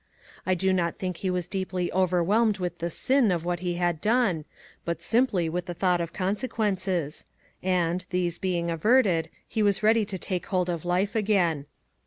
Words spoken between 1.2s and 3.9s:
was deeply overwhelmed with the */// of what he